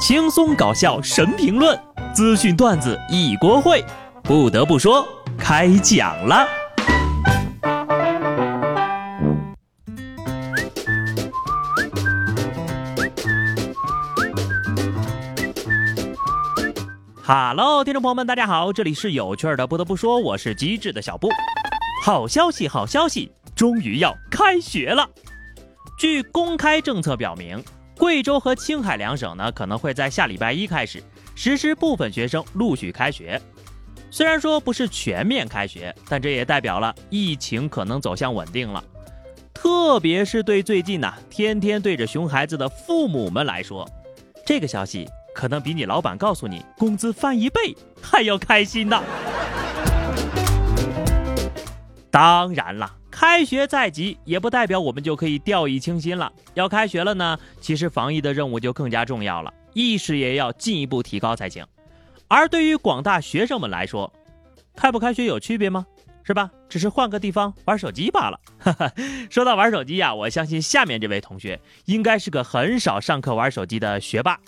[0.00, 1.78] 轻松搞笑神评论，
[2.14, 3.84] 资讯段子一锅烩。
[4.22, 6.48] 不得不说，开讲了。
[17.22, 19.66] 哈喽，听众朋友们，大家好，这里是有趣的。
[19.66, 21.28] 不得不说，我是机智的小布。
[22.02, 25.06] 好消息，好消息，终于要开学了。
[25.98, 27.62] 据公开政策表明。
[28.00, 31.02] 贵州和青海两省呢，可能会在下礼拜一开始
[31.34, 33.38] 实施部分学生陆续开学。
[34.10, 38.82] 虽然说不是全面开学，但这也代表了疫情可能走向稳定了。
[39.52, 43.86] 特别是对最近呢天天对着熊孩子的父母们来说，
[44.46, 48.98] 这个消息可能比你老板告诉你工资翻一倍还要开心呢。
[52.10, 52.99] 当然了。
[53.20, 56.32] 开学在即，也不代表我们就可以掉以轻心了。
[56.54, 61.62] 要开学了呢，其实防疫的任务就更加重要了，意识也要进一步提高才行。
[62.28, 64.10] 而对于广大学生们来说，
[64.74, 65.84] 开不开学有区别吗？
[66.22, 66.50] 是吧？
[66.66, 68.40] 只是换个地方玩手机罢了。
[69.28, 74.40] 说到玩手机呀，我相信下面这位同学应该是个很少上课玩手机的学霸。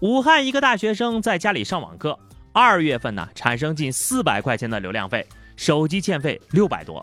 [0.00, 2.18] 武汉一个大学生在家里上网课，
[2.52, 7.02] 二月份呢产生近四百块钱的流量费，手机欠费六百多。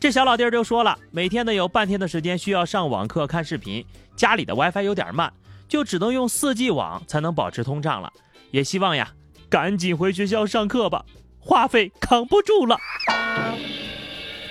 [0.00, 5.32] 这小老弟儿就说了，每天呢有半天的时间需要上网课、看视频，家里的 WiFi 有点慢，
[5.66, 8.12] 就只能用 4G 网才能保持通畅了。
[8.52, 9.10] 也希望呀，
[9.50, 11.04] 赶紧回学校上课吧，
[11.40, 12.78] 话费扛不住了。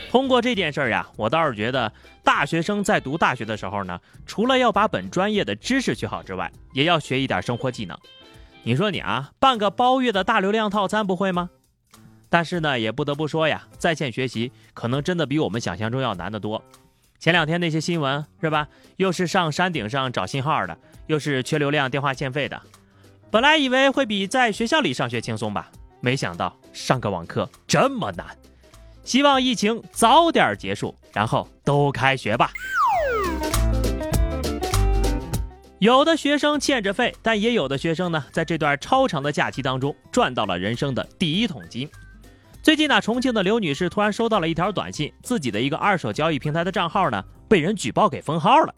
[0.09, 1.93] 通过这件事儿呀，我倒是觉得
[2.25, 7.97] 大学生在读大学的时候呢，除了要把本专业的知识学好之外，也要学一点生活技能。
[8.63, 11.49] 你说你啊，办个包月的大流量套餐不会吗？
[12.29, 16.61] 但是呢，也不得不说呀，在线学习可能真的比我们想象中要难得多。
[17.19, 18.67] 前两天那些新闻是吧？
[18.97, 22.61] 又是上山顶上找信号的，又是缺流量、电话欠费的。
[23.31, 28.25] 本来以为会比在学校里上学轻松吧，没想到上个网课这么难。
[29.03, 32.51] 希望疫情早点结束，然后都开学吧。
[35.79, 41.89] 有的学生欠着费，但也有的学生呢，在这段超长的假期当中赚到了人生的第一桶金。
[42.67, 48.73] 最近呢，重庆的刘女士突然收到了一条短信，自己的一个二手交易平台的账号呢被人举报给封号了。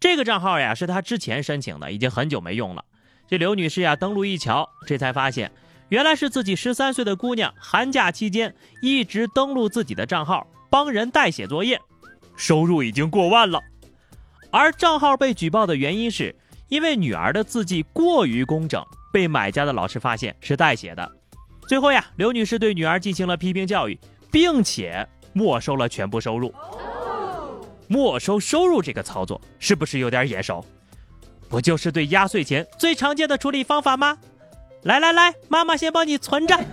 [0.00, 2.82] 这个账号呀是她之前申请的，已经很久没用了。
[3.28, 5.52] 这刘女士呀登录一瞧，这才发现
[5.90, 11.78] 原来是自己十三岁的姑娘寒假期间一直登录自己的账号帮人代写作业，
[12.34, 13.60] 收入已经过万了。
[14.50, 16.34] 而账号被举报的原因是
[16.70, 21.12] 因为女儿的字迹过于工整，被买家的老师发现是代写的。
[21.72, 23.98] 最后呀，刘女士对女儿进行了批评教育，
[24.30, 26.52] 并且没收了全部收入。
[27.88, 30.62] 没收收入这个操作是不是有点眼熟？
[31.48, 34.18] 不就是对压岁钱最常见的处理方法吗？
[34.82, 36.54] 来来来，妈妈先帮你存着。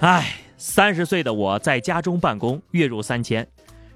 [0.00, 3.42] 哎，三十岁的我在家中办公，月入三千；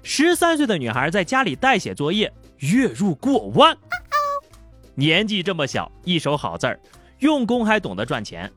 [0.01, 3.77] 十三岁的女孩在家里代写作业，月入过万。
[4.95, 6.79] 年纪这么小，一手好字儿，
[7.19, 8.51] 用功还懂得赚钱。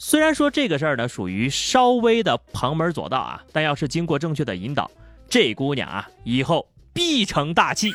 [0.00, 4.88] 虽然说这个事儿呢属于稍微的旁门左道啊，但要是经过正确的引导，
[5.28, 7.90] 这姑娘啊以后必成大器。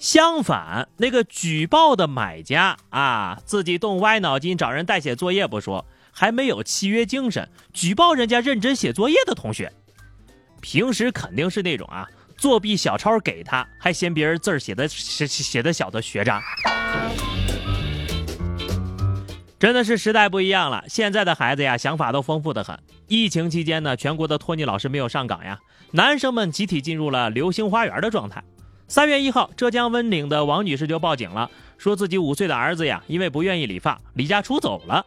[0.00, 9.72] 相反，那个举报的买家啊，自己动歪脑筋找人代写作业不说，还没有契约精神，举报人家认真写作业的同学，
[10.60, 16.42] 平时肯定是那种啊作弊小抄给他，还嫌别人字儿写的写写的小的学渣。
[19.58, 22.78] 真的是时代不一样了，现在的孩子呀，想法都丰富的很。
[23.08, 25.58] 疫情期间呢，全国的托尼老师没有上岗呀，
[25.90, 28.44] 男生们集体进入了流星花园的状态。
[28.86, 35.04] 三月一号，浙江温岭的王女士就报警了，说自己五岁的儿子呀，因为不愿意理发，离家出走了。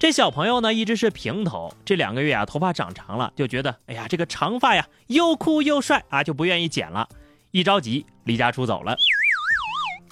[0.00, 7.08] 这小朋友呢，一直是平头，这两个月啊，头发长长了，就觉得哎呀，这个长发呀，又酷又帅啊，就不愿意剪了。
[7.52, 8.96] 一着急，离家出走了。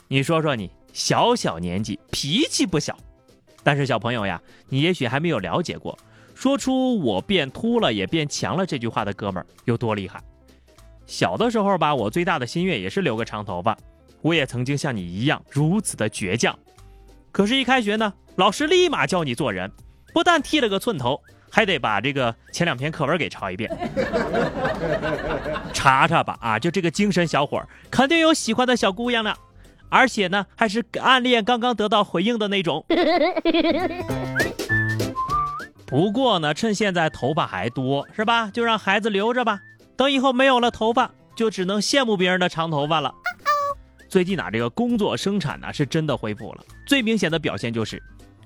[0.07, 2.97] 你说说你，小小年纪，脾气不小。
[3.69, 5.99] 但是小朋友呀，你也许还没有了解过，
[6.35, 10.19] 说出“我变秃了也变强了”这句话的哥们儿有多厉害。
[11.07, 13.77] 小的时候吧，我最大的心愿也是留个长头发，
[14.23, 16.59] 我也曾经像你一样如此的倔强。
[17.31, 19.71] 可是，一开学呢，老师立马教你做人，
[20.15, 21.21] 不但剃了个寸头，
[21.51, 23.71] 还得把这个前两篇课文给抄一遍。
[25.75, 29.37] 查查吧，啊，就这个精神小伙，肯定有喜欢的小姑娘了。
[29.91, 32.85] 而且呢，还是暗恋刚刚得到回应的那种。
[35.87, 38.51] 不过呢，趁现在头发还多，是吧？
[38.51, 39.61] 就让孩子留着吧。
[39.97, 43.15] 等以后没有了头发，就只能羡慕别人的长头发了。
[44.09, 46.65] 最近啊，这个工作生产呢是真的恢复了。
[46.87, 48.03] 最明显的表现就是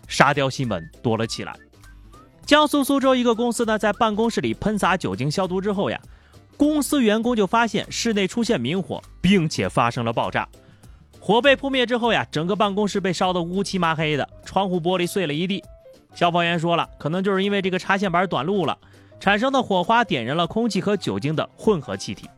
[0.06, 1.52] 沙雕新闻多了起来。
[2.46, 6.00] 江苏苏州一个公司呢，在办公室里喷洒酒精消毒之后呀，
[6.56, 10.48] 公司员工就发现室内出现明火，并且发生了爆炸。
[11.24, 15.62] 火被扑灭之后呀，整个办公室被烧得乌漆麻黑的，窗户玻璃碎了一地。
[16.14, 18.76] 消防员说了，可能就是因为这个插线板短路了，
[19.20, 22.28] 产生的火花点燃了空气和酒精的混合气体。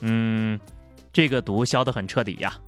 [0.00, 0.58] 嗯，
[1.12, 2.58] 这个毒消得很彻底呀。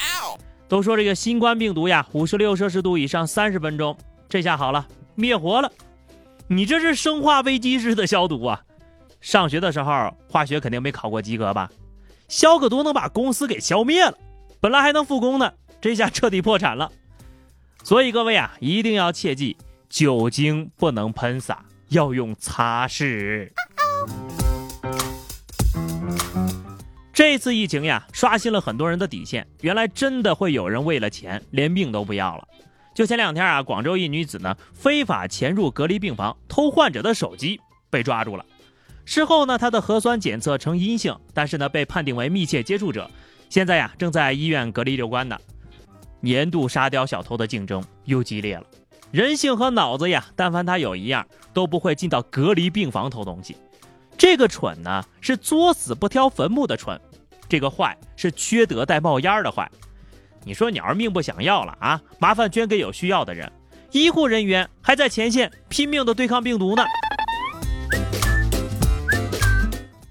[0.68, 3.98] 都说这个新冠病毒呀，五十六摄氏度以上三十分钟，
[4.28, 4.86] 这下好了，
[5.16, 5.72] 灭活了。
[6.46, 8.62] 你这是生化危机式的消毒啊！
[9.20, 11.68] 上学的时候化学肯定没考过及格吧？
[12.28, 14.16] 消个毒能把公司给消灭了，
[14.60, 16.90] 本来还能复工呢，这下彻底破产了。
[17.84, 19.56] 所以各位啊，一定要切记，
[19.88, 23.50] 酒精不能喷洒，要用擦拭。
[27.12, 32.48] 这次疫情呀，刷新了很多人的底线，原来真的会有人为了钱连命都不要了。
[32.94, 38.44] 就前两天啊，广州一女子呢非法潜入隔离病房偷患者的手机被抓住了。
[39.04, 43.08] 事后呢，她的核酸检测呈阴性，但是呢被判定为密切接触者，
[43.48, 45.38] 现在呀正在医院隔离留观呢。
[46.20, 48.64] 年度沙雕小偷的竞争又激烈了，
[49.12, 53.56] 人性和脑子呀，但凡他有一样，都不会进到隔离病房偷东西。
[54.16, 57.00] 这个蠢呢是作死不挑坟墓的蠢，
[57.48, 59.70] 这个坏是缺德带冒烟的坏。
[60.42, 62.02] 你说你要是命不想要了啊？
[62.18, 63.50] 麻烦捐给有需要的人。
[63.92, 66.82] 医护人员还在前线拼命的对抗病毒呢。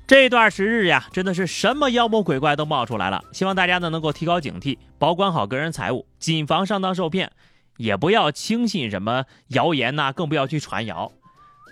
[0.08, 3.22] 这段时日呀，真的是什么妖魔鬼怪都冒出来了。
[3.34, 7.30] 希望大家呢能够提高警惕，保管好个人财物，谨防上当受骗，
[7.76, 11.12] 也不要轻信什么谣言呐，更不要去传谣。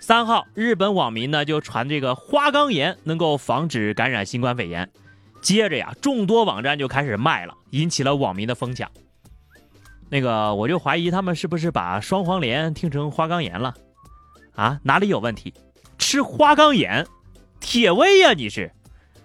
[0.02, 4.90] 三号，日本网民呢就传这个花岗岩能够防止感染新冠肺炎。
[5.40, 8.90] 接着呀，众多网站就开始卖了，引起了网民的疯抢。
[10.10, 13.74] 那个，我就怀疑他们是不是把双黄连听成花岗岩了？
[14.54, 15.54] 啊，哪里有问题？
[15.96, 17.06] 吃花岗岩，
[17.60, 18.32] 铁胃呀？
[18.32, 18.70] 你是？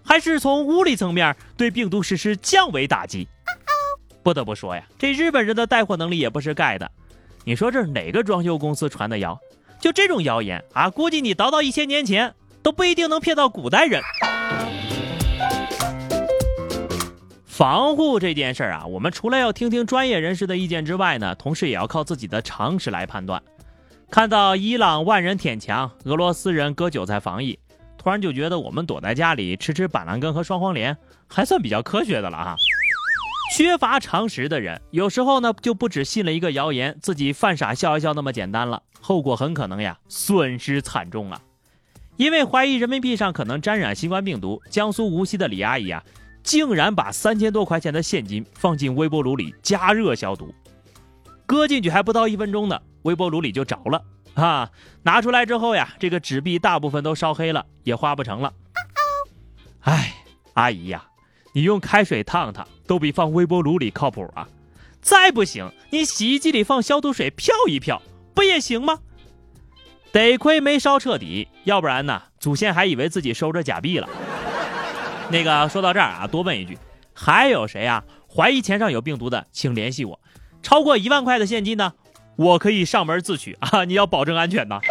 [0.04, 3.28] 还是从物理层面对病毒实施降维打击？
[4.24, 6.92] 不得不说呀，这日本人的带货能力也不是盖的。
[7.44, 9.40] 你说这是哪个装修公司传的谣？
[9.80, 14.02] 就这种谣言啊，估计你倒到一千年前都不一定能骗到古代人。
[17.46, 23.42] 防护这件事儿啊，我们除了要听听专业人士的意见之外呢，同时也要靠自己的常识来判断。
[24.10, 27.58] 看到伊朗万人舔墙，俄罗斯人割韭菜防疫，
[28.02, 32.56] 突然就觉得我们躲在家里吃吃板蓝根和双黄连，还算比较科学的了哈。
[33.56, 41.40] 缺乏常识的人，有时候呢就不只信了一个谣言，自己犯傻笑一笑那么简单了，后果很可能呀损失惨重啊。
[42.18, 46.04] 因为怀疑人民币上可能沾染新冠病毒，江苏无锡的李阿姨啊。
[46.42, 50.52] 竟然把三千多块钱的现金放进微波炉里加热消毒，
[51.46, 54.02] 搁进去还不到一分钟呢，微波炉里就着了
[54.34, 54.70] 啊！
[55.04, 58.54] 拿出来之后呀，这个纸币大部分都烧黑了，也花不成了。
[59.82, 60.14] 哎，
[60.54, 61.06] 阿姨呀，
[61.54, 64.48] 你用开水烫烫都比放微波炉里靠谱啊！
[65.02, 68.02] 再不行，你洗衣机里放消毒水漂一漂，
[68.36, 69.00] 不也行吗？
[70.12, 74.08] 得亏没烧彻底，要不然呢，祖先还以为自己收着假币了。
[75.30, 76.78] 那个说到这儿啊，多问一句，
[77.14, 80.20] 还有谁啊怀疑钱上有病毒的，请联系我。
[80.62, 81.94] 超过一万块的现金呢，
[82.36, 83.84] 我可以上门自取啊！
[83.86, 84.80] 你要保证安全呐。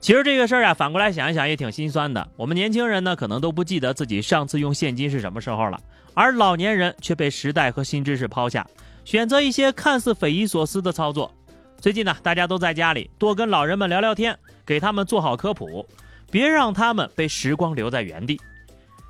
[0.00, 2.28] 其实这个事儿啊，反过来想一想也挺心酸的。
[2.36, 5.80] 我们年轻人呢，可能都不记得自己上次用现金是什么时候了，
[6.12, 8.66] 而老年人却被时代和新知识抛下，
[9.04, 11.32] 选择一些看似匪夷所思的操作。
[11.80, 15.86] 最近呢，大家都在家里多跟老人们聊聊天，给他们做好科普。
[16.30, 18.40] 别让他们被时光留在原地。